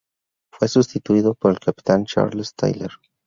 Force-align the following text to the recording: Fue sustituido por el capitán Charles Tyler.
Fue 0.51 0.67
sustituido 0.67 1.35
por 1.35 1.51
el 1.51 1.59
capitán 1.59 2.05
Charles 2.05 2.55
Tyler. 2.55 2.89